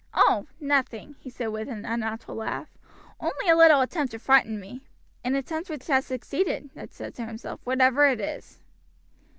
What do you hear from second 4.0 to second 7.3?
to frighten me." "An attempt which has succeeded," Ned said to